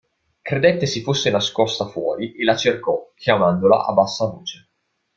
[0.43, 4.69] Credette si fosse nascosta fuori e la cercò, chiamandola a bassa voce.